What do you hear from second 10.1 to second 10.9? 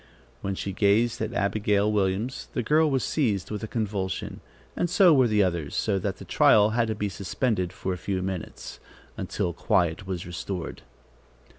restored.